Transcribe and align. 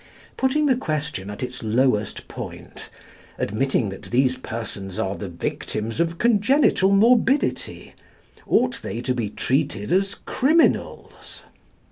Putting 0.35 0.65
the 0.65 0.75
question 0.75 1.29
at 1.29 1.43
its 1.43 1.61
lowest 1.61 2.27
point, 2.27 2.89
admitting 3.37 3.89
that 3.89 4.05
these 4.05 4.35
persons 4.35 4.97
are 4.97 5.15
the 5.15 5.29
victims 5.29 5.99
of 5.99 6.17
congenital 6.17 6.91
morbidity, 6.91 7.93
ought 8.47 8.81
they 8.81 9.01
to 9.01 9.13
be 9.13 9.29
treated 9.29 9.91
as 9.93 10.15
criminals? 10.25 11.43